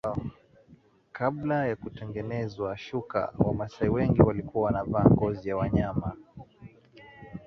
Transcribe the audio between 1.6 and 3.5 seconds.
ya kutengenezwa shuka